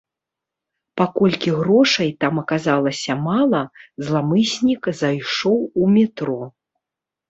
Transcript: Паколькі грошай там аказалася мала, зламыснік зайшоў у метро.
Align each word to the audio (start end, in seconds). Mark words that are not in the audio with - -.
Паколькі 1.01 1.53
грошай 1.59 2.09
там 2.25 2.33
аказалася 2.43 3.13
мала, 3.29 3.63
зламыснік 4.09 4.93
зайшоў 5.05 5.57
у 5.65 5.83
метро. 5.97 6.45